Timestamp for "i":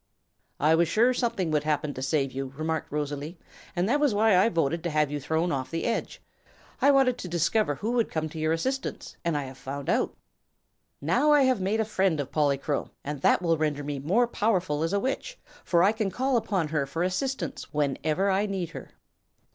0.59-0.73, 4.35-4.49, 6.81-6.89, 9.37-9.53, 11.33-11.43, 15.83-15.91, 18.31-18.47